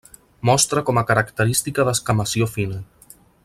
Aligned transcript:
Mostra 0.49 0.83
com 0.87 0.99
a 1.01 1.03
característica 1.11 1.87
descamació 1.91 2.49
fina. 2.57 2.81